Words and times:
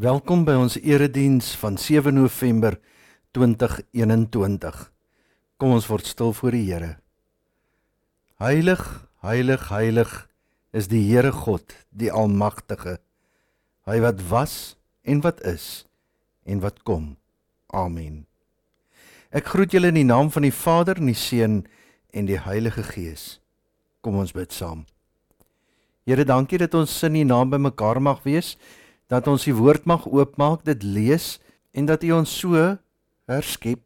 Welkom 0.00 0.46
by 0.48 0.54
ons 0.56 0.78
erediens 0.80 1.50
van 1.60 1.74
7 1.76 2.14
November 2.16 2.78
2021. 3.36 4.78
Kom 5.60 5.74
ons 5.76 5.88
word 5.90 6.08
stil 6.08 6.32
voor 6.38 6.56
die 6.56 6.62
Here. 6.70 6.94
Heilig, 8.40 8.80
heilig, 9.20 9.66
heilig 9.68 10.14
is 10.72 10.88
die 10.88 11.02
Here 11.04 11.34
God, 11.42 11.76
die 11.92 12.08
Almagtige. 12.08 12.96
Hy 13.84 13.98
wat 14.00 14.24
was 14.30 14.56
en 15.04 15.20
wat 15.20 15.44
is 15.44 15.84
en 16.48 16.64
wat 16.64 16.80
kom. 16.88 17.18
Amen. 17.68 18.24
Ek 19.28 19.52
groet 19.52 19.76
julle 19.76 19.92
in 19.92 20.00
die 20.00 20.08
naam 20.08 20.32
van 20.32 20.48
die 20.48 20.56
Vader, 20.64 20.96
en 20.96 21.12
die 21.12 21.18
Seun 21.28 21.66
en 22.08 22.30
die 22.30 22.40
Heilige 22.40 22.88
Gees. 22.88 23.34
Kom 24.00 24.16
ons 24.16 24.32
bid 24.32 24.56
saam. 24.56 24.86
Here, 26.08 26.24
dankie 26.24 26.62
dat 26.62 26.72
ons 26.78 27.02
in 27.04 27.20
U 27.20 27.32
naam 27.36 27.52
bymekaar 27.52 28.00
mag 28.00 28.24
wees 28.24 28.56
dat 29.10 29.26
ons 29.26 29.44
die 29.44 29.56
woord 29.56 29.88
mag 29.90 30.06
oopmaak, 30.06 30.62
dit 30.64 30.82
lees 30.86 31.38
en 31.74 31.88
dat 31.90 32.04
U 32.06 32.14
ons 32.20 32.30
so 32.30 32.76
herskep 33.30 33.82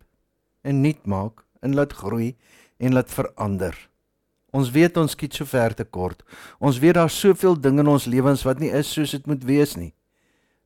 en 0.65 0.83
nuut 0.85 1.01
maak 1.09 1.45
en 1.65 1.77
laat 1.77 1.97
groei 1.97 2.35
en 2.77 2.97
laat 2.97 3.11
verander. 3.13 3.75
Ons 4.55 4.71
weet 4.71 4.97
ons 5.01 5.17
skiet 5.17 5.35
so 5.35 5.49
ver 5.49 5.75
te 5.75 5.85
kort. 5.85 6.23
Ons 6.63 6.79
weet 6.79 6.95
daar's 6.99 7.17
soveel 7.19 7.57
dinge 7.59 7.83
in 7.83 7.91
ons 7.91 8.07
lewens 8.07 8.45
wat 8.47 8.61
nie 8.63 8.71
is 8.71 8.93
soos 8.93 9.17
dit 9.17 9.27
moet 9.27 9.43
wees 9.49 9.75
nie. 9.81 9.93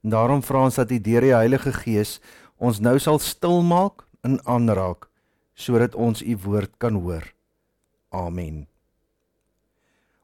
En 0.04 0.12
daarom 0.12 0.42
vra 0.44 0.66
ons 0.68 0.78
dat 0.78 0.92
U 0.92 0.98
deur 1.00 1.24
die 1.24 1.34
Heilige 1.34 1.72
Gees 1.72 2.18
ons 2.58 2.82
nou 2.84 2.98
sal 3.00 3.22
stil 3.22 3.62
maak 3.62 4.04
en 4.26 4.40
aanraak 4.44 5.08
sodat 5.58 5.96
ons 5.98 6.22
U 6.22 6.36
woord 6.44 6.74
kan 6.82 6.98
hoor. 7.00 7.24
Amen. 8.14 8.66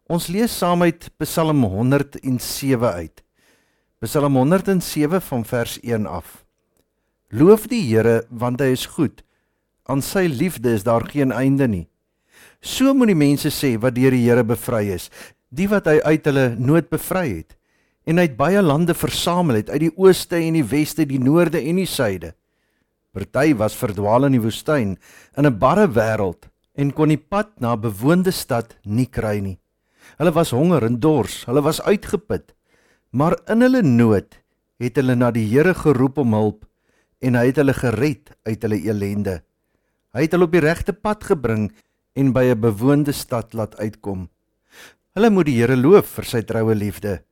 Ons 0.07 0.29
lees 0.29 0.53
saam 0.53 0.85
uit 0.85 1.09
Psalm 1.23 1.65
107 1.65 2.85
uit. 2.85 3.24
Psalm 4.05 4.37
107 4.37 5.21
van 5.21 5.45
vers 5.45 5.79
1 5.81 6.07
af. 6.07 6.45
Loof 7.33 7.63
die 7.73 7.81
Here 7.89 8.27
want 8.29 8.61
hy 8.61 8.75
is 8.75 8.85
goed. 8.93 9.23
Aan 9.89 10.03
sy 10.05 10.27
liefde 10.29 10.75
is 10.77 10.83
daar 10.85 11.07
geen 11.09 11.33
einde 11.33 11.65
nie. 11.69 11.87
So 12.61 12.93
moet 12.93 13.15
die 13.15 13.17
mense 13.17 13.49
sê 13.49 13.71
wat 13.81 13.97
deur 13.97 14.13
die 14.13 14.27
Here 14.27 14.45
bevry 14.45 14.91
is, 14.93 15.07
die 15.49 15.69
wat 15.73 15.89
hy 15.89 16.03
uit 16.05 16.29
hulle 16.29 16.51
nood 16.59 16.91
bevry 16.93 17.31
het 17.31 17.57
en 18.05 18.21
uit 18.21 18.35
baie 18.37 18.61
lande 18.61 18.93
versamel 18.93 19.63
het 19.63 19.71
uit 19.73 19.87
die 19.87 19.95
ooste 19.97 20.37
en 20.37 20.59
die 20.59 20.67
weste, 20.69 21.07
die 21.09 21.21
noorde 21.23 21.63
en 21.65 21.81
die 21.81 21.89
suide. 21.89 22.35
Party 23.17 23.55
was 23.57 23.79
verdwaal 23.79 24.29
in 24.29 24.37
die 24.37 24.43
woestyn 24.45 24.99
in 25.39 25.47
'n 25.47 25.59
barre 25.59 25.89
wêreld 25.89 26.51
en 26.77 26.93
kon 26.93 27.09
die 27.09 27.17
pad 27.17 27.57
na 27.57 27.73
'n 27.73 27.81
bewoonde 27.81 28.33
stad 28.33 28.77
nie 28.85 29.09
kry 29.09 29.41
nie. 29.41 29.59
Hulle 30.19 30.35
was 30.35 30.51
honger 30.51 30.85
en 30.85 31.01
dors, 31.01 31.45
hulle 31.49 31.63
was 31.63 31.81
uitgeput. 31.81 32.53
Maar 33.15 33.37
in 33.47 33.63
hulle 33.63 33.83
nood 33.87 34.41
het 34.83 34.97
hulle 34.99 35.15
na 35.15 35.29
die 35.31 35.47
Here 35.47 35.71
geroep 35.79 36.17
om 36.19 36.33
hulp 36.35 36.65
en 37.23 37.37
hy 37.39 37.45
het 37.53 37.61
hulle 37.63 37.75
gered 37.79 38.33
uit 38.43 38.65
hulle 38.67 38.79
elende. 38.91 39.37
Hy 40.15 40.25
het 40.27 40.33
hulle 40.35 40.49
op 40.49 40.55
die 40.55 40.63
regte 40.65 40.93
pad 40.93 41.23
gebring 41.31 41.69
en 42.19 42.33
by 42.35 42.51
'n 42.51 42.61
bewoonde 42.61 43.15
stad 43.15 43.55
laat 43.55 43.79
uitkom. 43.79 44.29
Hulle 45.15 45.31
moet 45.31 45.47
die 45.47 45.55
Here 45.61 45.77
loof 45.77 46.11
vir 46.19 46.25
sy 46.25 46.43
troue 46.43 46.75
liefde, 46.75 47.23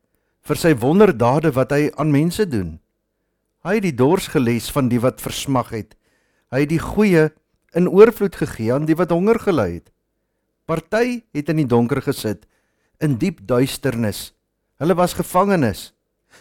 vir 0.40 0.56
sy 0.56 0.74
wonderdade 0.74 1.50
wat 1.50 1.72
hy 1.72 1.90
aan 1.98 2.14
mense 2.14 2.46
doen. 2.46 2.78
Hy 3.64 3.74
het 3.74 3.82
die 3.82 3.98
dors 3.98 4.28
geles 4.28 4.70
van 4.70 4.88
die 4.88 5.00
wat 5.00 5.20
versmag 5.20 5.70
het. 5.70 5.96
Hy 6.52 6.60
het 6.60 6.68
die 6.68 6.78
goeie 6.78 7.32
in 7.74 7.88
oorvloed 7.88 8.36
gegee 8.36 8.72
aan 8.72 8.86
die 8.86 8.94
wat 8.94 9.10
honger 9.10 9.38
gely 9.38 9.82
het. 9.82 9.90
Party 10.64 11.22
het 11.34 11.48
in 11.48 11.56
die 11.56 11.66
donker 11.66 12.02
gesit, 12.02 12.46
in 13.00 13.18
diep 13.18 13.40
duisternis 13.46 14.32
Hulle 14.82 14.96
was 14.98 15.12
gevangenes 15.14 15.92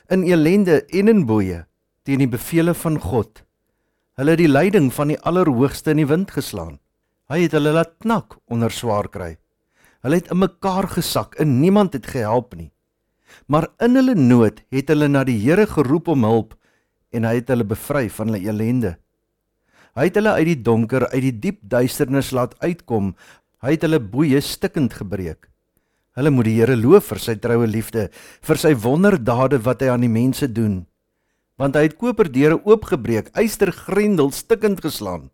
in 0.09 0.23
elende 0.25 0.79
en 0.89 1.09
in 1.11 1.25
boeye 1.29 1.59
teen 2.01 2.23
die 2.23 2.29
bevele 2.31 2.73
van 2.73 2.95
God. 2.97 3.43
Hulle 4.17 4.33
het 4.33 4.41
die 4.41 4.49
leiding 4.49 4.87
van 4.95 5.11
die 5.13 5.17
Allerhoogste 5.29 5.93
in 5.93 6.01
die 6.01 6.07
wind 6.09 6.33
geslaan. 6.33 6.79
Hy 7.29 7.43
het 7.43 7.53
hulle 7.53 7.75
laat 7.75 7.91
knak 8.01 8.39
onder 8.49 8.73
swaar 8.73 9.11
kry. 9.13 9.35
Hulle 10.01 10.17
het 10.17 10.31
in 10.33 10.41
mekaar 10.41 10.89
gesak 10.89 11.37
en 11.37 11.59
niemand 11.59 11.93
het 11.93 12.09
gehelp 12.09 12.57
nie. 12.57 12.71
Maar 13.45 13.69
in 13.77 14.01
hulle 14.01 14.17
nood 14.17 14.63
het 14.73 14.89
hulle 14.89 15.11
na 15.11 15.21
die 15.27 15.37
Here 15.43 15.67
geroep 15.69 16.09
om 16.09 16.25
hulp 16.25 16.57
en 17.13 17.29
hy 17.29 17.35
het 17.43 17.53
hulle 17.53 17.69
bevry 17.69 18.07
van 18.09 18.33
hulle 18.33 18.41
elende. 18.49 18.95
Hy 19.93 20.09
het 20.09 20.17
hulle 20.17 20.33
uit 20.39 20.49
die 20.49 20.61
donker, 20.65 21.05
uit 21.13 21.27
die 21.29 21.37
diep 21.45 21.61
duisternis 21.61 22.33
laat 22.33 22.57
uitkom. 22.65 23.13
Hy 23.61 23.77
het 23.77 23.85
hulle 23.85 24.01
boeye 24.01 24.41
stikkend 24.41 24.97
gebreek. 24.97 25.50
Hulle 26.17 26.31
moet 26.33 26.49
die 26.49 26.57
Here 26.59 26.75
loof 26.75 27.11
vir 27.13 27.21
sy 27.23 27.35
troue 27.39 27.67
liefde, 27.69 28.09
vir 28.43 28.59
sy 28.59 28.73
wonderdade 28.75 29.61
wat 29.63 29.83
hy 29.83 29.91
aan 29.93 30.03
die 30.03 30.11
mense 30.11 30.49
doen. 30.51 30.81
Want 31.55 31.77
hy 31.77 31.85
het 31.87 31.99
koperdeure 31.99 32.57
oopgebreek, 32.67 33.29
eystergrendel 33.37 34.33
stikkend 34.35 34.81
geslaan. 34.83 35.29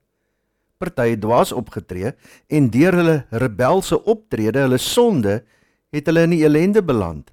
Party 0.77 1.15
het 1.15 1.23
dwaas 1.23 1.53
opgetree 1.55 2.11
en 2.53 2.69
deur 2.69 2.93
hulle 2.99 3.15
rebelse 3.33 3.97
optrede, 4.05 4.67
hulle 4.67 4.77
sonde, 4.77 5.39
het 5.93 6.09
hulle 6.09 6.27
in 6.27 6.35
die 6.35 6.43
elende 6.45 6.83
beland. 6.85 7.31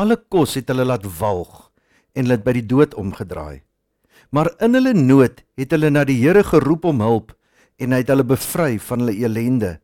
Alle 0.00 0.16
kos 0.16 0.56
het 0.56 0.70
hulle 0.72 0.86
laat 0.88 1.04
walg 1.18 1.68
en 2.16 2.24
hulle 2.24 2.38
het 2.38 2.46
by 2.46 2.54
die 2.56 2.64
dood 2.70 2.96
omgedraai. 2.96 3.60
Maar 4.32 4.54
in 4.64 4.78
hulle 4.78 4.94
nood 4.96 5.42
het 5.58 5.74
hulle 5.74 5.90
na 5.92 6.06
die 6.08 6.16
Here 6.22 6.46
geroep 6.46 6.86
om 6.88 7.04
hulp 7.04 7.34
en 7.80 7.92
hy 7.92 8.00
het 8.00 8.12
hulle 8.12 8.24
bevry 8.24 8.78
van 8.80 9.04
hulle 9.04 9.18
elende. 9.20 9.76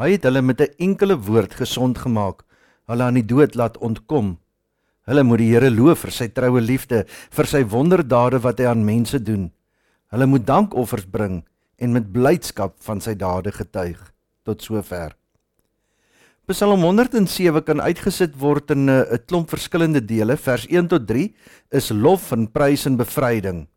Hy 0.00 0.14
het 0.14 0.24
hulle 0.24 0.40
met 0.40 0.60
'n 0.60 0.74
enkele 0.78 1.16
woord 1.20 1.54
gesond 1.54 1.98
gemaak, 1.98 2.44
hulle 2.88 3.02
aan 3.02 3.14
die 3.20 3.26
dood 3.26 3.54
laat 3.54 3.78
ontkom. 3.78 4.38
Hulle 5.04 5.22
moet 5.22 5.38
die 5.38 5.52
Here 5.52 5.70
loof 5.70 5.98
vir 5.98 6.10
sy 6.10 6.28
troue 6.28 6.60
liefde, 6.60 7.04
vir 7.30 7.46
sy 7.46 7.64
wonderdade 7.64 8.40
wat 8.40 8.58
hy 8.58 8.66
aan 8.66 8.84
mense 8.84 9.22
doen. 9.22 9.50
Hulle 10.10 10.26
moet 10.26 10.46
dankoffers 10.46 11.04
bring 11.10 11.44
en 11.76 11.92
met 11.92 12.12
blydskap 12.12 12.74
van 12.80 13.00
sy 13.00 13.14
dade 13.14 13.52
getuig 13.52 14.12
tot 14.44 14.62
sover. 14.62 15.16
Psalm 16.46 16.82
107 16.82 17.62
kan 17.62 17.80
uitgesit 17.80 18.34
word 18.38 18.70
in 18.70 18.90
'n 18.90 19.18
klomp 19.26 19.48
verskillende 19.48 20.04
dele. 20.04 20.36
Vers 20.36 20.66
1 20.68 20.88
tot 20.88 21.06
3 21.06 21.34
is 21.70 21.90
lof 21.90 22.32
en 22.32 22.50
prys 22.50 22.86
en 22.86 22.96
bevryding. 22.96 23.68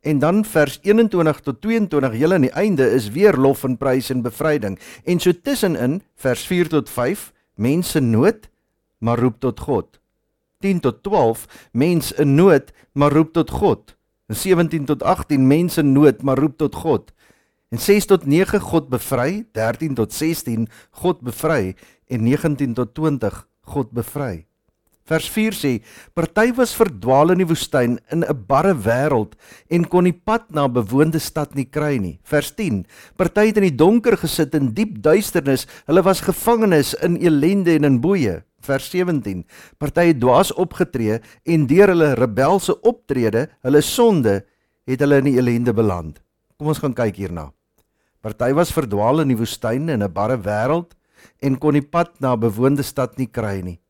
En 0.00 0.18
dan 0.18 0.44
vers 0.44 0.78
21 0.82 1.40
tot 1.40 1.60
22 1.60 2.12
heel 2.12 2.32
aan 2.32 2.46
die 2.46 2.50
einde 2.50 2.90
is 2.90 3.08
weer 3.08 3.36
lof 3.36 3.64
en 3.64 3.76
prys 3.76 4.10
en 4.10 4.22
bevryding. 4.22 4.78
En 5.04 5.20
so 5.20 5.32
tussenin 5.42 6.02
vers 6.14 6.46
4 6.46 6.68
tot 6.68 6.90
5 6.90 7.32
mense 7.54 8.00
nood 8.00 8.48
maar 8.98 9.18
roep 9.18 9.40
tot 9.40 9.60
God. 9.60 10.00
10 10.58 10.80
tot 10.80 11.02
12 11.02 11.68
mense 11.72 12.14
in 12.14 12.34
nood 12.34 12.72
maar 12.92 13.12
roep 13.12 13.32
tot 13.32 13.50
God. 13.50 13.94
En 14.26 14.36
17 14.36 14.84
tot 14.84 15.02
18 15.02 15.46
mense 15.46 15.82
nood 15.82 16.22
maar 16.22 16.38
roep 16.38 16.56
tot 16.56 16.74
God. 16.74 17.12
En 17.68 17.78
6 17.78 18.06
tot 18.06 18.26
9 18.26 18.60
God 18.60 18.88
bevry, 18.88 19.46
13 19.52 19.94
tot 19.94 20.12
16 20.12 20.68
God 20.90 21.20
bevry 21.20 21.76
en 22.06 22.22
19 22.22 22.74
tot 22.74 22.94
20 22.94 23.48
God 23.60 23.90
bevry. 23.90 24.46
Vers 25.08 25.28
4 25.32 25.56
sê: 25.56 25.70
Party 26.12 26.52
was 26.52 26.74
verdwaal 26.76 27.32
in 27.32 27.40
die 27.40 27.48
woestyn 27.48 27.96
in 28.12 28.24
'n 28.24 28.44
barre 28.46 28.74
wêreld 28.76 29.32
en 29.72 29.88
kon 29.88 30.04
die 30.04 30.12
pad 30.12 30.50
na 30.52 30.66
'n 30.68 30.72
bewoonde 30.72 31.18
stad 31.18 31.54
nie 31.54 31.64
kry 31.64 31.96
nie. 31.96 32.20
Vers 32.22 32.52
10: 32.52 32.84
Party 33.16 33.46
het 33.48 33.56
in 33.56 33.68
die 33.68 33.76
donker 33.76 34.16
gesit 34.16 34.54
in 34.54 34.74
diep 34.74 35.00
duisternis. 35.00 35.66
Hulle 35.86 36.02
was 36.04 36.20
gevangenes 36.20 36.94
in 36.94 37.16
elende 37.16 37.74
en 37.74 37.84
in 37.84 38.00
boeye. 38.00 38.44
Vers 38.60 38.90
17: 38.90 39.46
Party 39.78 40.12
het 40.12 40.20
dwaas 40.20 40.52
opgetree 40.52 41.20
en 41.44 41.66
deur 41.66 41.88
hulle 41.88 42.14
rebelse 42.14 42.80
optrede, 42.82 43.48
hulle 43.62 43.80
sonde, 43.80 44.44
het 44.84 45.00
hulle 45.00 45.18
in 45.18 45.24
die 45.24 45.38
elende 45.38 45.72
beland. 45.72 46.20
Kom 46.58 46.68
ons 46.68 46.78
gaan 46.78 46.94
kyk 46.94 47.16
hierna. 47.16 47.52
Party 48.20 48.52
was 48.52 48.72
verdwaal 48.72 49.20
in 49.20 49.28
die 49.28 49.38
woestyn 49.38 49.88
in 49.88 50.02
'n 50.02 50.12
barre 50.12 50.36
wêreld 50.36 50.92
en 51.40 51.58
kon 51.58 51.72
die 51.72 51.88
pad 51.88 52.20
na 52.20 52.34
'n 52.34 52.40
bewoonde 52.40 52.82
stad 52.82 53.16
nie 53.16 53.26
kry 53.26 53.62
nie. 53.62 53.80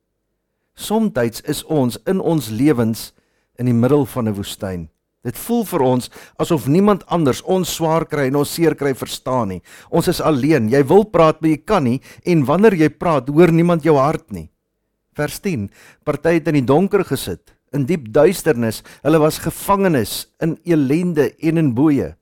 Somstyds 0.78 1.42
is 1.50 1.64
ons 1.66 1.98
in 2.06 2.20
ons 2.22 2.52
lewens 2.54 3.10
in 3.58 3.66
die 3.66 3.75
middel 3.75 4.06
van 4.06 4.28
'n 4.28 4.34
woestyn. 4.34 4.88
Dit 5.26 5.36
voel 5.36 5.64
vir 5.66 5.82
ons 5.82 6.10
asof 6.38 6.69
niemand 6.70 7.02
anders 7.10 7.42
ons 7.42 7.75
swaar 7.75 8.06
kry 8.06 8.28
en 8.30 8.36
ons 8.36 8.54
seer 8.54 8.76
kry 8.78 8.94
verstaan 8.94 9.48
nie. 9.48 9.62
Ons 9.90 10.08
is 10.08 10.20
alleen. 10.20 10.70
Jy 10.70 10.82
wil 10.86 11.04
praat, 11.04 11.40
maar 11.40 11.50
jy 11.50 11.56
kan 11.56 11.84
nie 11.84 12.00
en 12.25 12.44
wanneer 12.44 12.75
jy 12.75 12.88
praat, 12.88 13.28
hoor 13.28 13.52
niemand 13.52 13.82
jou 13.82 13.96
hart 13.96 14.30
nie. 14.30 14.48
Vers 15.19 15.40
10. 15.40 15.70
Party 16.04 16.38
het 16.38 16.48
in 16.48 16.54
die 16.54 16.64
donker 16.64 17.04
gesit, 17.04 17.52
in 17.75 17.84
diep 17.84 18.12
duisternis. 18.12 18.82
Hulle 19.02 19.19
was 19.19 19.38
gevangenes 19.38 20.28
in 20.40 20.56
elende 20.64 21.34
en 21.42 21.58
in 21.58 21.75
boeye. 21.75 22.14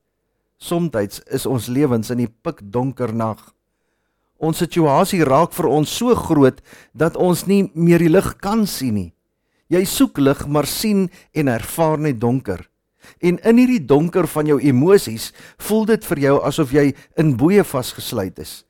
Somstyds 0.56 1.20
is 1.30 1.44
ons 1.46 1.68
lewens 1.68 2.10
in 2.10 2.24
die 2.24 2.32
pikdonker 2.42 3.12
nag. 3.12 3.55
Ons 4.38 4.60
situasie 4.60 5.24
raak 5.24 5.54
vir 5.56 5.68
ons 5.72 5.90
so 5.90 6.14
groot 6.14 6.60
dat 6.92 7.16
ons 7.16 7.46
nie 7.48 7.70
meer 7.74 8.04
die 8.04 8.12
lig 8.12 8.34
kan 8.44 8.66
sien 8.68 8.94
nie. 8.94 9.12
Jy 9.72 9.82
soek 9.88 10.18
lig 10.22 10.44
maar 10.46 10.68
sien 10.68 11.08
en 11.34 11.48
ervaar 11.48 11.98
net 11.98 12.20
donker. 12.20 12.66
En 13.22 13.38
in 13.38 13.58
hierdie 13.58 13.82
donker 13.82 14.26
van 14.28 14.46
jou 14.50 14.58
emosies 14.60 15.32
voel 15.68 15.86
dit 15.92 16.04
vir 16.10 16.22
jou 16.26 16.36
asof 16.46 16.74
jy 16.74 16.90
in 17.18 17.34
boeye 17.38 17.64
vasgesluit 17.64 18.38
is. 18.42 18.62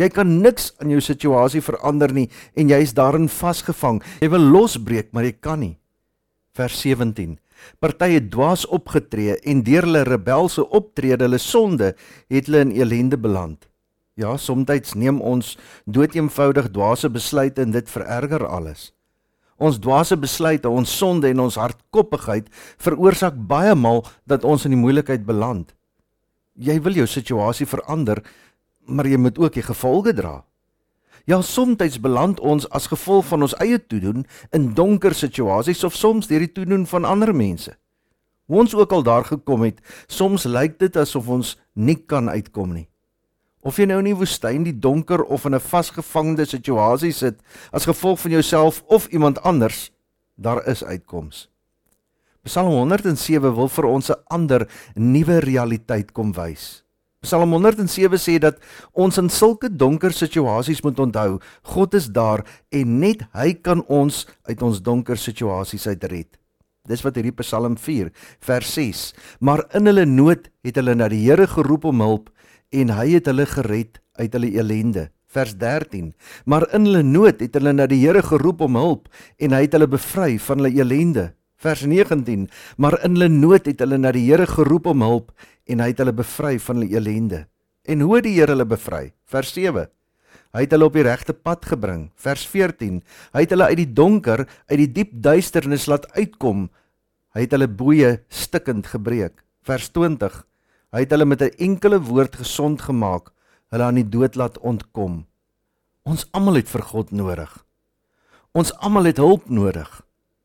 Jy 0.00 0.08
kan 0.08 0.38
niks 0.40 0.72
aan 0.80 0.90
jou 0.92 1.00
situasie 1.04 1.60
verander 1.62 2.12
nie 2.16 2.28
en 2.56 2.72
jy 2.72 2.80
is 2.82 2.94
daarin 2.96 3.28
vasgevang. 3.28 4.00
Jy 4.24 4.32
wil 4.32 4.48
losbreek, 4.54 5.12
maar 5.12 5.28
jy 5.28 5.34
kan 5.36 5.60
nie. 5.60 5.76
Vers 6.56 6.80
17. 6.80 7.36
Partye 7.80 8.18
het 8.18 8.30
dwaas 8.32 8.64
opgetree 8.66 9.36
en 9.48 9.62
deur 9.64 9.86
hulle 9.86 10.02
rebelse 10.08 10.64
optrede, 10.64 11.28
hulle 11.28 11.38
sonde, 11.38 11.92
het 12.32 12.48
hulle 12.48 12.64
in 12.66 12.74
elende 12.80 13.20
beland. 13.20 13.68
Ja, 14.14 14.36
soms 14.36 14.94
neem 14.94 15.20
ons 15.20 15.58
doeteenvoudig 15.84 16.70
dwaase 16.70 17.08
besluite 17.10 17.62
en 17.62 17.70
dit 17.72 17.90
vererger 17.90 18.44
alles. 18.46 18.92
Ons 19.56 19.78
dwaase 19.78 20.16
besluite, 20.16 20.68
ons 20.68 20.96
sonde 20.98 21.28
en 21.30 21.40
ons 21.40 21.56
hardkoppigheid 21.56 22.48
veroorsaak 22.82 23.38
baie 23.48 23.74
maal 23.74 24.04
dat 24.28 24.44
ons 24.44 24.64
in 24.64 24.74
die 24.74 24.80
moeilikheid 24.80 25.24
beland. 25.24 25.72
Jy 26.52 26.80
wil 26.84 26.92
jou 26.92 27.06
situasie 27.06 27.66
verander, 27.66 28.20
maar 28.84 29.08
jy 29.08 29.16
moet 29.16 29.38
ook 29.38 29.54
die 29.54 29.64
gevolge 29.64 30.12
dra. 30.12 30.42
Ja, 31.24 31.40
soms 31.40 32.00
beland 32.02 32.40
ons 32.40 32.68
as 32.70 32.90
gevolg 32.90 33.30
van 33.30 33.42
ons 33.42 33.56
eie 33.62 33.78
toedoen 33.78 34.26
in 34.52 34.74
donker 34.74 35.14
situasies 35.14 35.84
of 35.84 35.94
soms 35.94 36.26
deur 36.26 36.42
die 36.42 36.52
toedoen 36.52 36.86
van 36.86 37.04
ander 37.04 37.32
mense. 37.32 37.76
Hoe 38.50 38.58
ons 38.58 38.74
ook 38.74 38.92
al 38.92 39.02
daar 39.02 39.24
gekom 39.24 39.62
het, 39.62 39.80
soms 40.06 40.44
lyk 40.44 40.78
dit 40.78 40.96
asof 40.96 41.28
ons 41.28 41.58
nie 41.72 41.96
kan 41.96 42.28
uitkom 42.28 42.74
nie. 42.74 42.91
Of 43.62 43.78
jy 43.78 43.86
nou 43.86 44.00
in 44.02 44.10
die 44.10 44.18
woestyn, 44.18 44.64
die 44.66 44.74
donker 44.74 45.22
of 45.22 45.44
in 45.46 45.54
'n 45.54 45.60
vasgevangde 45.60 46.44
situasie 46.44 47.12
sit 47.12 47.40
as 47.72 47.86
gevolg 47.86 48.18
van 48.20 48.30
jouself 48.30 48.82
of 48.86 49.06
iemand 49.06 49.42
anders, 49.42 49.92
daar 50.36 50.66
is 50.66 50.84
uitkoms. 50.84 51.48
Psalm 52.42 52.74
107 52.74 53.54
wil 53.54 53.68
vir 53.68 53.86
ons 53.86 54.10
'n 54.10 54.18
ander, 54.26 54.68
nuwe 54.94 55.38
realiteit 55.38 56.12
kom 56.12 56.32
wys. 56.32 56.82
Psalm 57.22 57.52
107 57.52 58.18
sê 58.18 58.38
dat 58.38 58.58
ons 58.92 59.18
in 59.18 59.28
sulke 59.28 59.68
donker 59.70 60.12
situasies 60.12 60.82
moet 60.82 60.98
onthou, 60.98 61.38
God 61.62 61.94
is 61.94 62.08
daar 62.08 62.44
en 62.70 62.98
net 62.98 63.22
hy 63.32 63.54
kan 63.54 63.84
ons 63.86 64.26
uit 64.42 64.62
ons 64.62 64.82
donker 64.82 65.16
situasies 65.16 65.86
uitred. 65.86 66.26
Dis 66.88 67.02
wat 67.02 67.14
hierdie 67.14 67.36
Psalm 67.38 67.76
4 67.78 68.10
vers 68.40 68.74
6. 68.74 69.14
Maar 69.38 69.62
in 69.78 69.86
hulle 69.86 70.04
nood 70.04 70.48
het 70.66 70.74
hulle 70.80 70.96
na 70.98 71.08
die 71.08 71.22
Here 71.22 71.46
geroep 71.46 71.84
om 71.84 72.00
hulp 72.00 72.30
en 72.72 72.92
hy 72.96 73.12
het 73.16 73.28
hulle 73.30 73.46
gered 73.46 74.00
uit 74.18 74.32
hulle 74.32 74.50
elende. 74.56 75.10
Vers 75.32 75.54
13. 75.56 76.10
Maar 76.44 76.66
in 76.76 76.88
hulle 76.88 77.02
nood 77.04 77.40
het 77.40 77.54
hulle 77.56 77.72
na 77.72 77.86
die 77.88 78.02
Here 78.02 78.20
geroep 78.24 78.60
om 78.64 78.76
hulp 78.76 79.08
en 79.40 79.54
hy 79.56 79.62
het 79.64 79.76
hulle 79.76 79.88
bevry 79.88 80.36
van 80.40 80.60
hulle 80.60 80.74
elende. 80.76 81.30
Vers 81.62 81.86
19. 81.88 82.48
Maar 82.76 82.98
in 83.06 83.16
hulle 83.16 83.30
nood 83.32 83.68
het 83.70 83.80
hulle 83.80 84.00
na 84.00 84.12
die 84.12 84.26
Here 84.26 84.46
geroep 84.50 84.90
om 84.92 85.04
hulp 85.06 85.32
en 85.70 85.80
hy 85.80 85.92
het 85.92 86.02
hulle 86.02 86.16
bevry 86.16 86.58
van 86.60 86.80
hulle 86.80 86.92
elende. 86.98 87.46
En 87.88 88.04
hoe 88.04 88.18
het 88.18 88.28
die 88.28 88.36
Here 88.36 88.52
hulle 88.52 88.68
bevry? 88.68 89.12
Vers 89.24 89.54
7. 89.56 89.88
Hy 90.52 90.66
het 90.66 90.74
hulle 90.74 90.90
op 90.90 90.96
die 90.96 91.06
regte 91.06 91.32
pad 91.32 91.64
gebring. 91.64 92.10
Vers 92.20 92.44
14. 92.50 93.00
Hy 93.32 93.44
het 93.46 93.54
hulle 93.54 93.70
uit 93.72 93.80
die 93.80 93.92
donker, 93.96 94.44
uit 94.68 94.80
die 94.84 94.92
diep 95.00 95.16
duisternis 95.24 95.88
laat 95.88 96.10
uitkom. 96.12 96.66
Hy 97.32 97.46
het 97.46 97.54
hulle 97.56 97.70
boeye 97.72 98.18
stikkend 98.28 98.90
gebreek. 98.92 99.40
Vers 99.64 99.88
20. 99.96 100.42
Hy 100.92 101.06
het 101.06 101.10
hulle 101.14 101.24
met 101.24 101.40
'n 101.42 101.56
enkele 101.56 102.00
woord 102.00 102.36
gesond 102.36 102.82
gemaak, 102.82 103.32
hulle 103.70 103.82
aan 103.82 103.94
die 103.94 104.08
dood 104.08 104.34
laat 104.34 104.58
ontkom. 104.58 105.26
Ons 106.02 106.26
almal 106.30 106.54
het 106.54 106.68
vir 106.68 106.82
God 106.82 107.10
nodig. 107.10 107.64
Ons 108.52 108.74
almal 108.74 109.04
het 109.04 109.16
hulp 109.16 109.48
nodig. 109.48 110.02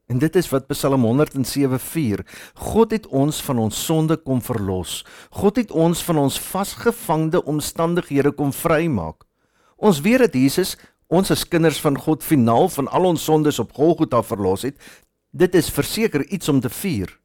En 0.08 0.18
dit 0.18 0.36
is 0.36 0.50
wat 0.50 0.68
Psalm 0.68 1.04
107:4. 1.04 2.24
God 2.54 2.92
het 2.92 3.08
ons 3.08 3.42
van 3.42 3.58
ons 3.58 3.86
sonde 3.86 4.16
kom 4.18 4.42
verlos. 4.42 5.06
God 5.30 5.56
het 5.56 5.72
ons 5.72 6.04
van 6.04 6.18
ons 6.18 6.40
vasgevangde 6.40 7.44
omstandighede 7.44 8.32
kom 8.32 8.54
vrymaak. 8.54 9.24
Ons 9.76 10.02
weet 10.02 10.20
dat 10.20 10.34
Jesus 10.34 10.78
ons 11.08 11.32
as 11.32 11.48
kinders 11.48 11.82
van 11.82 11.98
God 11.98 12.24
finaal 12.24 12.70
van 12.70 12.88
al 12.88 13.04
ons 13.06 13.24
sondes 13.24 13.60
op 13.60 13.74
Golgotha 13.74 14.24
verlos 14.24 14.62
het. 14.62 14.80
Dit 15.32 15.56
is 15.56 15.70
verseker 15.70 16.26
iets 16.28 16.50
om 16.50 16.60
te 16.60 16.70
vier. 16.70 17.20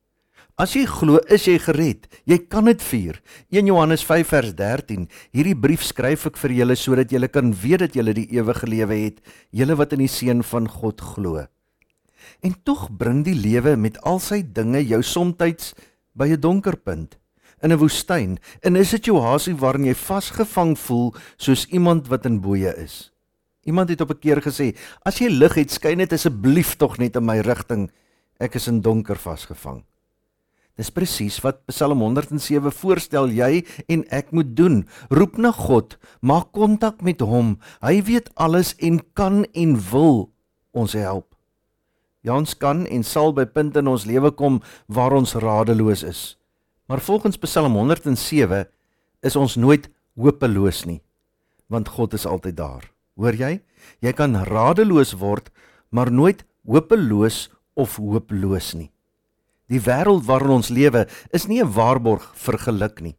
As 0.60 0.74
jy 0.76 0.82
glo, 0.84 1.16
is 1.32 1.46
jy 1.48 1.56
gered. 1.64 2.04
Jy 2.28 2.36
kan 2.52 2.66
dit 2.68 2.82
vier. 2.84 3.16
1 3.48 3.70
Johannes 3.70 4.02
5 4.04 4.28
vers 4.34 4.52
13. 4.52 5.06
Hierdie 5.32 5.56
brief 5.56 5.80
skryf 5.86 6.26
ek 6.28 6.36
vir 6.42 6.52
julle 6.58 6.76
sodat 6.76 7.12
julle 7.14 7.30
kan 7.32 7.54
weet 7.56 7.86
dat 7.86 7.96
julle 7.96 8.12
die 8.12 8.26
ewige 8.36 8.68
lewe 8.68 8.98
het, 9.06 9.22
julle 9.50 9.78
wat 9.80 9.94
in 9.96 10.04
die 10.04 10.10
seun 10.12 10.42
van 10.44 10.68
God 10.68 11.00
glo. 11.14 11.46
En 12.44 12.52
tog 12.68 12.90
bring 13.00 13.22
die 13.24 13.34
lewe 13.34 13.78
met 13.80 13.96
al 14.04 14.20
sy 14.20 14.42
dinge 14.44 14.82
jou 14.84 15.00
soms 15.02 15.72
by 16.12 16.28
'n 16.28 16.40
donker 16.40 16.76
punt, 16.76 17.16
in 17.62 17.72
'n 17.72 17.78
woestyn, 17.78 18.38
in 18.62 18.76
'n 18.76 18.84
situasie 18.84 19.56
waarin 19.56 19.86
jy 19.86 19.94
vasgevang 19.94 20.76
voel 20.76 21.14
soos 21.38 21.66
iemand 21.72 22.08
wat 22.08 22.26
in 22.26 22.40
boeye 22.40 22.76
is. 22.76 23.10
Iemand 23.64 23.88
het 23.88 24.00
op 24.00 24.10
'n 24.10 24.18
keer 24.18 24.42
gesê: 24.42 24.76
"As 25.02 25.18
jy 25.18 25.28
lig 25.28 25.54
het, 25.54 25.70
skyn 25.70 25.98
dit 25.98 26.12
asseblief 26.12 26.76
tog 26.76 26.98
net 26.98 27.16
in 27.16 27.24
my 27.24 27.40
rigting. 27.40 27.90
Ek 28.38 28.54
is 28.54 28.68
in 28.68 28.82
donker 28.82 29.16
vasgevang." 29.16 29.82
Dis 30.80 30.88
presies 30.88 31.36
wat 31.44 31.60
Psalm 31.68 32.00
107 32.00 32.72
voorstel 32.72 33.28
jy 33.36 33.64
en 33.92 34.06
ek 34.08 34.32
moet 34.32 34.54
doen. 34.56 34.82
Roep 35.12 35.36
na 35.36 35.52
God, 35.52 35.98
maak 36.24 36.52
kontak 36.56 37.02
met 37.04 37.20
hom. 37.20 37.58
Hy 37.84 38.00
weet 38.08 38.30
alles 38.40 38.72
en 38.80 39.02
kan 39.12 39.44
en 39.52 39.76
wil 39.90 40.30
ons 40.72 40.96
help. 40.96 41.28
Ja, 42.22 42.38
ons 42.38 42.54
kan 42.54 42.86
en 42.86 43.02
sal 43.04 43.34
by 43.36 43.44
punte 43.50 43.82
in 43.82 43.90
ons 43.90 44.06
lewe 44.08 44.30
kom 44.38 44.60
waar 44.86 45.12
ons 45.16 45.34
radeloos 45.42 46.04
is. 46.06 46.22
Maar 46.88 47.02
volgens 47.02 47.40
Psalm 47.42 47.76
107 47.76 48.64
is 49.22 49.36
ons 49.36 49.58
nooit 49.58 49.88
hopeloos 50.18 50.84
nie, 50.86 51.00
want 51.72 51.90
God 51.98 52.14
is 52.14 52.26
altyd 52.28 52.56
daar. 52.56 52.86
Hoor 53.18 53.36
jy? 53.36 53.58
Jy 54.00 54.12
kan 54.16 54.38
radeloos 54.48 55.16
word, 55.18 55.50
maar 55.90 56.12
nooit 56.14 56.46
hopeloos 56.64 57.50
of 57.74 57.98
hooploos 57.98 58.72
nie. 58.78 58.90
Die 59.72 59.80
wêreld 59.80 60.26
waarin 60.28 60.58
ons 60.58 60.68
lewe 60.68 61.06
is 61.32 61.46
nie 61.48 61.62
'n 61.62 61.72
waarborg 61.72 62.24
vir 62.36 62.58
geluk 62.58 63.00
nie, 63.00 63.16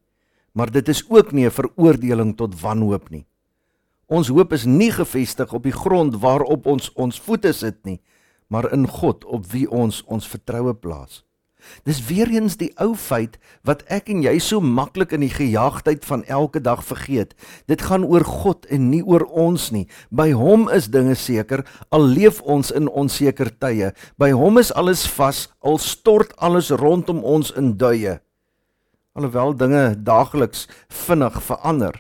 maar 0.54 0.70
dit 0.70 0.88
is 0.90 1.04
ook 1.10 1.32
nie 1.32 1.46
'n 1.46 1.52
veroordeling 1.52 2.38
tot 2.38 2.62
wanhoop 2.62 3.10
nie. 3.10 3.26
Ons 4.08 4.28
hoop 4.28 4.54
is 4.54 4.66
nie 4.66 4.92
gefestig 4.92 5.54
op 5.54 5.64
die 5.64 5.74
grond 5.74 6.16
waarop 6.16 6.66
ons 6.66 6.94
ons 6.94 7.20
voete 7.20 7.54
sit 7.54 7.86
nie, 7.86 8.02
maar 8.48 8.72
in 8.72 8.88
God 8.88 9.26
op 9.26 9.46
wie 9.52 9.70
ons 9.72 10.04
ons 10.06 10.28
vertroue 10.28 10.74
plaas. 10.74 11.24
Dis 11.88 12.02
weer 12.08 12.30
eens 12.32 12.58
die 12.58 12.72
ou 12.82 12.94
feit 12.96 13.38
wat 13.68 13.84
ek 13.92 14.10
en 14.14 14.24
jy 14.26 14.38
so 14.40 14.62
maklik 14.64 15.14
in 15.16 15.24
die 15.26 15.34
gejaagdheid 15.34 16.06
van 16.06 16.24
elke 16.26 16.62
dag 16.64 16.84
vergeet. 16.86 17.34
Dit 17.68 17.86
gaan 17.90 18.06
oor 18.06 18.26
God 18.28 18.68
en 18.72 18.90
nie 18.92 19.04
oor 19.04 19.26
ons 19.30 19.70
nie. 19.72 19.88
By 20.10 20.32
Hom 20.38 20.70
is 20.74 20.92
dinge 20.94 21.16
seker 21.16 21.66
al 21.90 22.08
leef 22.08 22.42
ons 22.42 22.72
in 22.72 22.88
onseker 22.90 23.52
tye. 23.60 23.94
By 24.18 24.32
Hom 24.38 24.58
is 24.62 24.74
alles 24.74 25.06
vas 25.18 25.48
al 25.62 25.80
stort 25.82 26.36
alles 26.38 26.72
rondom 26.72 27.24
ons 27.24 27.52
in 27.58 27.74
duie. 27.78 28.20
Alhoewel 29.14 29.54
dinge 29.54 29.94
daagliks 30.02 30.66
vinnig 30.90 31.36
verander, 31.46 32.00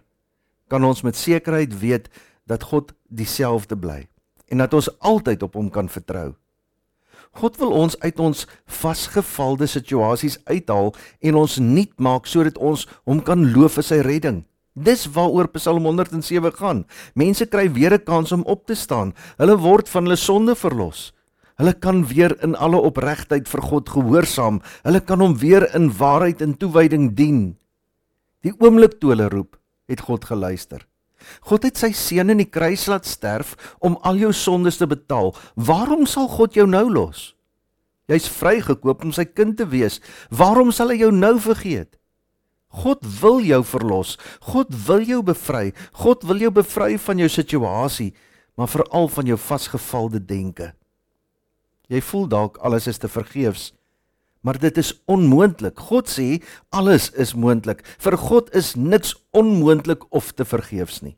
kan 0.67 0.83
ons 0.83 1.03
met 1.05 1.15
sekerheid 1.15 1.75
weet 1.77 2.09
dat 2.49 2.65
God 2.71 2.95
dieselfde 3.13 3.77
bly 3.77 4.07
en 4.49 4.61
dat 4.61 4.73
ons 4.73 4.89
altyd 5.01 5.43
op 5.45 5.53
Hom 5.57 5.69
kan 5.73 5.89
vertrou. 5.89 6.33
God 7.33 7.57
wil 7.57 7.71
ons 7.73 7.95
uit 7.99 8.19
ons 8.19 8.45
vasgevalde 8.69 9.67
situasies 9.67 10.37
uithaal 10.45 10.93
en 11.25 11.39
ons 11.41 11.57
nuut 11.57 11.93
maak 11.97 12.29
sodat 12.29 12.57
ons 12.57 12.85
hom 13.09 13.21
kan 13.25 13.51
loof 13.55 13.79
vir 13.79 13.87
sy 13.87 13.99
redding. 14.05 14.43
Dis 14.73 15.05
waaroor 15.15 15.49
Psalm 15.53 15.85
107 15.85 16.53
gaan. 16.57 16.85
Mense 17.13 17.45
kry 17.45 17.69
weer 17.73 17.93
'n 17.93 18.03
kans 18.05 18.31
om 18.31 18.43
op 18.45 18.65
te 18.65 18.75
staan. 18.75 19.13
Hulle 19.37 19.57
word 19.57 19.89
van 19.89 20.03
hulle 20.03 20.15
sonde 20.15 20.55
verlos. 20.55 21.13
Hulle 21.57 21.73
kan 21.73 22.05
weer 22.07 22.33
in 22.43 22.55
alle 22.55 22.77
opregtheid 22.77 23.49
vir 23.49 23.61
God 23.61 23.89
gehoorsaam. 23.89 24.61
Hulle 24.83 25.01
kan 25.01 25.19
hom 25.19 25.37
weer 25.37 25.69
in 25.75 25.91
waarheid 25.97 26.41
en 26.41 26.57
toewyding 26.57 27.13
dien. 27.15 27.57
Die 28.41 28.53
oomblik 28.59 28.99
toe 28.99 29.13
hulle 29.13 29.29
roep, 29.29 29.57
het 29.87 30.01
God 30.01 30.25
geluister. 30.25 30.87
God 31.49 31.67
het 31.67 31.79
sy 31.79 31.91
seun 31.95 32.33
in 32.33 32.41
die 32.43 32.49
kruis 32.49 32.85
laat 32.91 33.07
sterf 33.09 33.55
om 33.79 33.97
al 34.03 34.19
jou 34.21 34.33
sondes 34.33 34.79
te 34.81 34.87
betaal. 34.89 35.33
Waarom 35.55 36.05
sal 36.09 36.29
God 36.31 36.55
jou 36.57 36.67
nou 36.69 36.85
los? 36.91 37.31
Jy's 38.11 38.27
vrygekoop 38.27 39.03
om 39.05 39.13
sy 39.15 39.25
kind 39.25 39.55
te 39.57 39.67
wees. 39.69 40.01
Waarom 40.29 40.73
sal 40.75 40.91
hy 40.91 40.99
jou 41.05 41.11
nou 41.15 41.37
vergeet? 41.39 41.95
God 42.73 43.05
wil 43.21 43.39
jou 43.45 43.61
verlos. 43.63 44.17
God 44.49 44.73
wil 44.87 45.05
jou 45.05 45.21
bevry. 45.25 45.71
God 46.01 46.25
wil 46.27 46.41
jou 46.41 46.51
bevry 46.53 46.97
van 46.97 47.21
jou 47.21 47.29
situasie, 47.29 48.11
maar 48.57 48.71
veral 48.71 49.07
van 49.13 49.29
jou 49.29 49.37
vasgevalde 49.37 50.19
denke. 50.25 50.73
Jy 51.91 52.01
voel 52.01 52.27
dalk 52.31 52.57
alles 52.65 52.87
is 52.89 52.97
te 52.97 53.09
vergeefs. 53.11 53.71
Maar 54.43 54.59
dit 54.59 54.77
is 54.77 54.93
onmoontlik. 55.07 55.79
God 55.89 56.11
sê 56.11 56.43
alles 56.69 57.09
is 57.15 57.33
moontlik. 57.33 57.83
Vir 58.03 58.19
God 58.19 58.51
is 58.55 58.75
niks 58.75 59.15
onmoontlik 59.31 60.03
of 60.11 60.33
te 60.35 60.45
vergeefs 60.45 61.01
nie. 61.01 61.15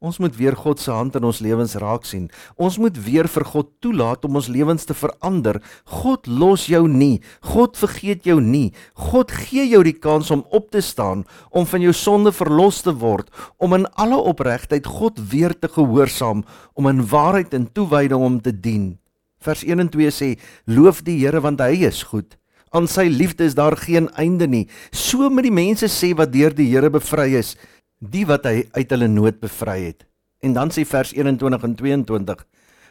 Ons 0.00 0.16
moet 0.16 0.32
weer 0.32 0.54
God 0.56 0.80
se 0.80 0.88
hand 0.96 1.16
in 1.18 1.26
ons 1.28 1.42
lewens 1.44 1.74
raak 1.76 2.06
sien. 2.08 2.30
Ons 2.56 2.78
moet 2.80 2.96
weer 3.04 3.26
vir 3.28 3.44
God 3.44 3.68
toelaat 3.84 4.24
om 4.24 4.38
ons 4.40 4.48
lewens 4.48 4.88
te 4.88 4.96
verander. 4.96 5.58
God 6.00 6.24
los 6.24 6.64
jou 6.72 6.86
nie. 6.88 7.20
God 7.52 7.76
vergeet 7.76 8.24
jou 8.24 8.38
nie. 8.40 8.70
God 8.96 9.28
gee 9.42 9.66
jou 9.68 9.82
die 9.84 9.96
kans 9.96 10.32
om 10.32 10.46
op 10.56 10.70
te 10.72 10.80
staan, 10.80 11.26
om 11.52 11.68
van 11.68 11.84
jou 11.84 11.92
sonde 11.92 12.32
verlos 12.32 12.80
te 12.86 12.96
word, 12.96 13.28
om 13.60 13.76
in 13.76 13.84
alle 14.00 14.16
opregtheid 14.32 14.88
God 14.88 15.20
weer 15.20 15.52
te 15.52 15.68
gehoorsaam, 15.68 16.46
om 16.72 16.88
in 16.88 17.04
waarheid 17.04 17.52
en 17.52 17.68
toewyding 17.68 18.24
hom 18.24 18.40
te 18.40 18.56
dien. 18.56 18.94
Vers 19.40 19.64
1 19.64 19.80
en 19.80 19.88
2 19.88 20.12
sê: 20.12 20.34
Loof 20.68 21.00
die 21.06 21.16
Here 21.22 21.40
want 21.40 21.62
hy 21.64 21.86
is 21.88 22.02
goed. 22.04 22.36
Aan 22.70 22.86
sy 22.86 23.08
liefde 23.10 23.46
is 23.48 23.56
daar 23.58 23.76
geen 23.76 24.10
einde 24.20 24.46
nie. 24.46 24.66
So 24.92 25.30
moet 25.32 25.48
die 25.48 25.54
mense 25.54 25.88
sê 25.90 26.12
wat 26.14 26.32
deur 26.34 26.54
die 26.54 26.68
Here 26.70 26.90
bevry 26.92 27.32
is, 27.40 27.56
die 27.98 28.26
wat 28.28 28.46
hy 28.46 28.68
uit 28.76 28.92
hulle 28.92 29.08
nood 29.08 29.40
bevry 29.40 29.80
het. 29.88 30.04
En 30.44 30.54
dan 30.56 30.70
sê 30.70 30.84
vers 30.86 31.14
21 31.16 31.66
en 31.66 31.74
22: 31.74 32.46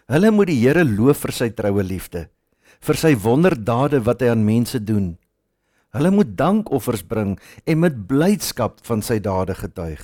Hulle 0.10 0.32
moet 0.34 0.50
die 0.50 0.60
Here 0.60 0.84
loof 0.84 1.24
vir 1.28 1.36
sy 1.38 1.52
troue 1.54 1.86
liefde, 1.86 2.28
vir 2.82 2.98
sy 2.98 3.14
wonderdade 3.14 4.02
wat 4.10 4.26
hy 4.26 4.34
aan 4.34 4.46
mense 4.46 4.82
doen. 4.82 5.14
Hulle 5.94 6.12
moet 6.14 6.36
dankoffers 6.38 7.06
bring 7.06 7.38
en 7.66 7.80
met 7.82 8.06
blydskap 8.10 8.82
van 8.86 9.02
sy 9.06 9.20
dade 9.22 9.56
getuig. 9.58 10.02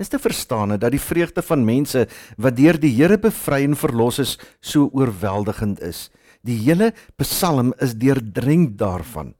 Dis 0.00 0.08
te 0.08 0.16
verstaan 0.16 0.78
dat 0.80 0.94
die 0.94 1.02
vreugde 1.02 1.42
van 1.44 1.64
mense 1.64 2.06
wat 2.40 2.56
deur 2.56 2.78
die 2.80 2.94
Here 2.96 3.18
bevry 3.20 3.66
en 3.66 3.76
verlos 3.76 4.18
is, 4.22 4.38
so 4.64 4.88
oorweldigend 4.96 5.82
is. 5.84 6.08
Die 6.40 6.56
hele 6.56 6.94
Psalm 7.20 7.74
is 7.84 7.92
deurdrenk 8.00 8.78
daarvan. 8.80 9.34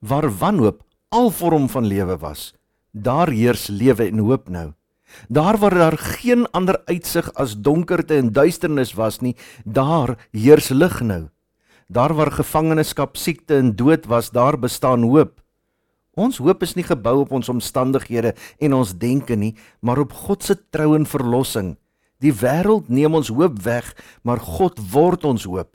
Waar 0.00 0.30
wanhoop 0.40 0.80
al 1.12 1.28
vorm 1.30 1.68
van 1.68 1.84
lewe 1.84 2.16
was, 2.16 2.54
daar 2.96 3.28
heers 3.28 3.66
lewe 3.68 4.08
en 4.08 4.24
hoop 4.24 4.48
nou. 4.48 4.70
Daar 5.28 5.60
waar 5.60 5.76
daar 5.76 5.98
geen 6.00 6.48
ander 6.56 6.80
uitsig 6.88 7.28
as 7.36 7.52
donkerte 7.60 8.16
en 8.16 8.32
duisternis 8.32 8.96
was 8.96 9.20
nie, 9.20 9.36
daar 9.64 10.16
heers 10.32 10.72
lig 10.72 11.00
nou. 11.04 11.28
Daar 11.92 12.16
waar 12.16 12.32
gevangenskap, 12.32 13.20
siekte 13.20 13.60
en 13.60 13.76
dood 13.76 14.08
was, 14.08 14.32
daar 14.32 14.56
bestaan 14.58 15.04
hoop. 15.04 15.43
Ons 16.14 16.38
hoop 16.38 16.62
is 16.62 16.74
nie 16.78 16.86
gebou 16.86 17.20
op 17.24 17.32
ons 17.34 17.50
omstandighede 17.50 18.34
en 18.62 18.76
ons 18.76 18.94
denke 18.98 19.36
nie, 19.36 19.54
maar 19.82 19.98
op 20.02 20.12
God 20.26 20.42
se 20.46 20.56
trou 20.70 20.94
en 20.94 21.06
verlossing. 21.06 21.74
Die 22.22 22.32
wêreld 22.32 22.88
neem 22.88 23.14
ons 23.18 23.32
hoop 23.34 23.58
weg, 23.64 23.90
maar 24.22 24.40
God 24.40 24.78
word 24.92 25.26
ons 25.26 25.46
hoop. 25.50 25.74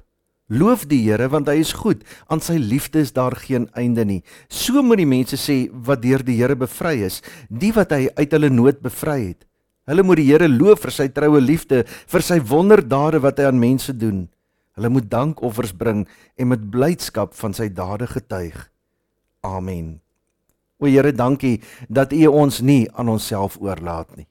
Loof 0.50 0.88
die 0.90 1.04
Here 1.06 1.28
want 1.30 1.50
hy 1.52 1.60
is 1.62 1.76
goed. 1.78 2.02
Aan 2.26 2.42
sy 2.42 2.58
liefde 2.58 3.04
is 3.04 3.14
daar 3.14 3.36
geen 3.38 3.68
einde 3.78 4.06
nie. 4.06 4.24
So 4.50 4.82
moet 4.82 5.04
die 5.04 5.10
mense 5.10 5.38
sê 5.38 5.68
wat 5.70 6.02
deur 6.02 6.24
die 6.26 6.40
Here 6.40 6.58
bevry 6.58 7.04
is, 7.06 7.22
die 7.50 7.70
wat 7.76 7.94
hy 7.94 8.08
uit 8.18 8.34
hulle 8.34 8.50
nood 8.50 8.82
bevry 8.82 9.20
het. 9.28 9.46
Hulle 9.90 10.06
moet 10.06 10.22
die 10.22 10.28
Here 10.32 10.50
loof 10.50 10.88
vir 10.88 10.96
sy 10.96 11.08
troue 11.14 11.42
liefde, 11.42 11.84
vir 11.86 12.26
sy 12.26 12.40
wonderdade 12.42 13.22
wat 13.22 13.38
hy 13.42 13.50
aan 13.50 13.62
mense 13.62 13.94
doen. 13.94 14.26
Hulle 14.78 14.90
moet 14.96 15.10
dankoffers 15.12 15.76
bring 15.78 16.06
en 16.40 16.54
met 16.54 16.70
blydskap 16.74 17.38
van 17.38 17.54
sy 17.54 17.70
dade 17.70 18.10
getuig. 18.10 18.70
Amen. 19.46 20.00
O 20.80 20.88
Here, 20.88 21.12
dankie 21.12 21.60
dat 21.88 22.14
U 22.14 22.26
ons 22.28 22.62
nie 22.62 22.88
aan 22.96 23.10
onsself 23.10 23.58
oorlaat 23.60 24.16
nie. 24.16 24.28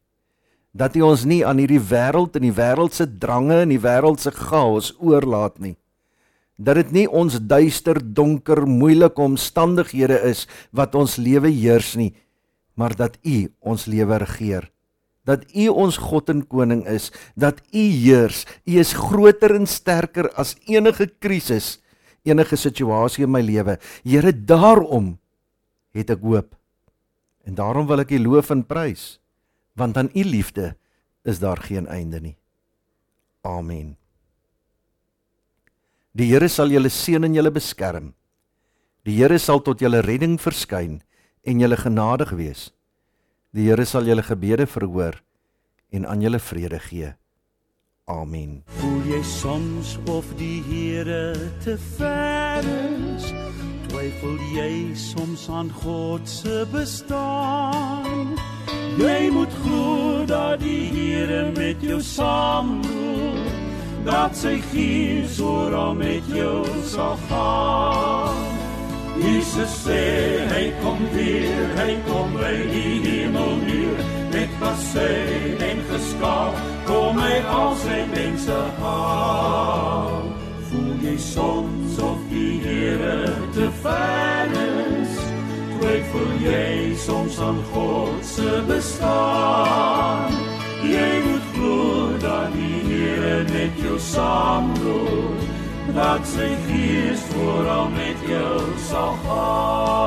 Dat 0.73 0.97
U 0.97 1.03
ons 1.13 1.25
nie 1.25 1.45
aan 1.47 1.61
hierdie 1.61 1.83
wêreld 1.83 2.37
en 2.37 2.49
die 2.49 2.55
wêreld 2.55 2.97
se 2.97 3.07
drange 3.07 3.63
en 3.65 3.75
die 3.75 3.83
wêreld 3.83 4.21
se 4.21 4.33
chaos 4.33 4.95
oorlaat 4.99 5.61
nie 5.61 5.77
dat 6.59 6.81
dit 6.81 6.91
nie 6.93 7.07
ons 7.07 7.39
duister, 7.39 8.01
donker, 8.03 8.65
moeilike 8.67 9.23
omstandighede 9.23 10.19
is 10.27 10.47
wat 10.75 10.97
ons 10.99 11.17
lewe 11.23 11.51
heers 11.55 11.95
nie, 11.97 12.11
maar 12.75 12.97
dat 12.99 13.17
U 13.23 13.47
ons 13.63 13.87
lewe 13.87 14.19
regeer. 14.25 14.67
Dat 15.23 15.47
U 15.55 15.69
ons 15.71 15.99
God 16.03 16.33
en 16.33 16.43
koning 16.51 16.83
is, 16.91 17.13
dat 17.39 17.61
U 17.71 17.79
heers. 17.79 18.45
U 18.67 18.79
is 18.81 18.97
groter 18.97 19.55
en 19.55 19.69
sterker 19.71 20.31
as 20.35 20.57
enige 20.67 21.07
krisis, 21.23 21.79
enige 22.27 22.59
situasie 22.59 23.27
in 23.29 23.33
my 23.33 23.43
lewe. 23.45 23.79
Here, 24.03 24.33
daarom 24.33 25.15
het 25.97 26.11
ek 26.11 26.25
hoop. 26.25 26.55
En 27.49 27.57
daarom 27.57 27.87
wil 27.89 28.03
ek 28.05 28.13
U 28.17 28.21
loof 28.21 28.51
en 28.53 28.65
prys, 28.67 29.19
want 29.79 29.97
aan 29.97 30.11
U 30.15 30.25
liefde 30.25 30.75
is 31.25 31.41
daar 31.41 31.61
geen 31.65 31.87
einde 31.87 32.21
nie. 32.21 32.37
Amen. 33.47 33.97
Die 36.13 36.33
Here 36.33 36.49
sal 36.49 36.73
julle 36.73 36.91
seën 36.91 37.25
en 37.25 37.35
julle 37.37 37.53
beskerm. 37.55 38.13
Die 39.07 39.17
Here 39.21 39.39
sal 39.39 39.63
tot 39.63 39.81
julle 39.81 40.03
redding 40.05 40.37
verskyn 40.41 40.99
en 41.47 41.63
julle 41.63 41.79
genadig 41.79 42.35
wees. 42.37 42.69
Die 43.55 43.69
Here 43.69 43.87
sal 43.87 44.09
julle 44.09 44.25
gebede 44.27 44.67
verhoor 44.67 45.23
en 45.95 46.05
aan 46.07 46.21
julle 46.25 46.43
vrede 46.43 46.83
gee. 46.91 47.15
Amen. 48.09 48.63
Voel 48.81 49.01
jy 49.09 49.23
soms 49.23 49.97
of 50.09 50.29
die 50.41 50.61
Here 50.69 51.33
te 51.65 51.79
ver 51.97 52.65
is? 52.65 53.33
Twyfel 53.89 54.39
jy 54.53 54.95
soms 54.95 55.49
aan 55.49 55.71
God 55.83 56.29
se 56.29 56.67
bestaan? 56.73 58.37
Jy 58.99 59.31
moet 59.31 59.53
glo 59.63 60.25
dat 60.27 60.61
die 60.61 60.91
Here 60.93 61.51
met 61.57 61.81
jou 61.81 62.01
saamloop 62.03 63.49
dat 64.09 64.37
sy 64.37 64.57
gees 64.73 65.41
oral 65.41 65.95
met 65.95 66.25
jou 66.33 66.65
sal 66.89 67.17
gaan. 67.29 68.45
Jesus 69.19 69.73
sê 69.83 70.03
hy 70.53 70.65
kom 70.83 71.01
weer, 71.13 71.65
hy 71.81 71.97
kom 72.07 72.37
by 72.39 72.55
die 72.71 72.95
hemel 73.03 73.57
hier 73.67 74.05
met 74.33 74.53
bassei 74.63 75.57
en 75.65 75.83
geskaap, 75.91 76.61
kom 76.87 77.19
hy 77.19 77.41
al 77.51 77.75
sy 77.83 77.99
mense 78.15 78.61
haal. 78.79 80.23
Voel 80.71 80.95
jy 81.03 81.17
soms 81.19 81.99
of 82.05 82.18
die 82.39 82.61
Here 82.63 83.27
te 83.53 83.71
ver 83.83 84.53
is? 84.55 85.15
Twyfel 85.79 86.31
jy 86.43 86.95
soms 86.99 87.39
aan 87.43 87.61
God 87.73 88.25
se 88.27 88.63
bestaan? 88.69 90.35
Jy 90.87 91.11
moet 91.27 91.47
glo 91.55 92.19
dat 92.23 92.55
die 92.55 92.83
Here 92.89 93.43
met 93.51 93.83
jou 93.83 93.99
saamloop, 93.99 95.47
dat 95.99 96.27
sy 96.27 96.51
gees 96.69 97.27
vooral 97.33 97.91
met 97.97 98.29
jou 98.31 98.59
sal 98.91 99.15
gaan. 99.27 99.99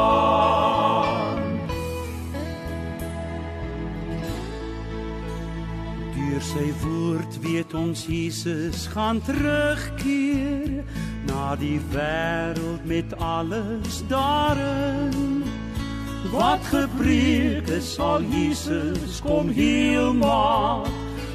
Sy 6.41 6.71
woord 6.81 7.35
weet 7.45 7.73
ons 7.77 8.01
Jesus 8.09 8.87
gaan 8.91 9.21
terugkeer 9.23 10.81
na 11.31 11.55
die 11.55 11.79
wêreld 11.91 12.83
met 12.85 13.15
alles 13.17 14.03
daarin. 14.07 15.43
Wat 16.31 16.63
gepreek 16.71 17.67
is 17.67 17.93
sal 17.95 18.21
Jesus 18.21 19.19
kom 19.23 19.49
heel 19.49 20.13
maak. 20.13 20.91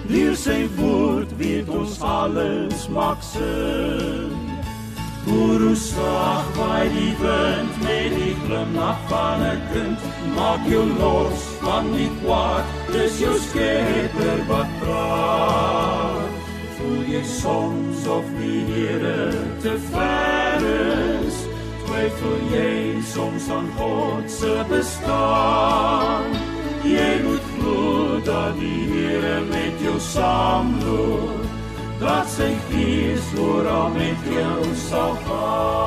Deur 0.06 0.36
sy 0.38 0.66
woord 0.76 1.32
weet 1.40 1.68
ons 1.68 1.98
alles 2.00 2.86
maak 2.94 3.24
sin. 3.24 4.30
Hoe 5.26 5.74
sag 5.74 6.46
by 6.54 6.84
die 6.94 7.14
wind 7.18 7.80
met 7.82 8.14
die 8.14 8.34
glimlach 8.44 9.02
van 9.10 9.42
'n 9.42 9.60
kind, 9.72 9.98
maak 10.38 10.62
jou 10.70 10.86
los 11.02 11.42
van 11.60 11.92
die 11.96 12.10
kwaad, 12.22 12.64
dis 12.92 13.18
jou 13.18 13.34
skepper 13.48 14.38
wat 14.46 14.70
praat. 14.80 16.05
Voel 16.86 17.06
jy 17.10 17.20
soms 17.26 18.04
of 18.06 18.26
die 18.38 18.60
Here 18.70 19.30
te 19.58 19.72
ver 19.90 20.66
is? 20.70 21.38
twyfel 21.82 22.36
jy 22.52 23.02
soms 23.02 23.48
aan 23.50 23.66
God 23.74 24.30
se 24.30 24.52
bestaan. 24.70 26.30
Jy 26.86 27.08
moet 27.24 27.48
glo 27.56 28.20
dat 28.28 28.54
die 28.60 28.86
Here 28.92 29.40
met 29.50 29.82
jou 29.82 29.98
saamloop. 30.12 31.42
Dat 31.98 32.30
sy 32.30 32.52
gees 32.70 33.34
oral 33.34 33.90
met 33.98 34.30
jou 34.30 34.70
sal 34.86 35.18
gaan. 35.26 35.85